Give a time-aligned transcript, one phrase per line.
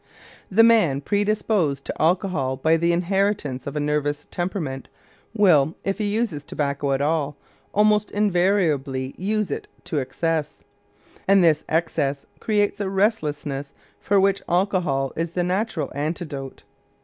[0.49, 4.87] The man predisposed to alcohol by the inheritance of a nervous temperament
[5.31, 7.37] will, if he uses tobacco at all,
[7.71, 10.57] almost invariably use it to excess;
[11.27, 16.63] and this excess creates a restlessness for which alcohol is the natural antidote.